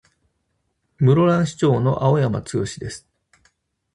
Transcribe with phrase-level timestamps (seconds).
[0.97, 3.07] 室蘭市長の青山剛です。